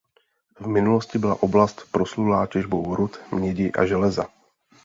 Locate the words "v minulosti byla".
0.59-1.43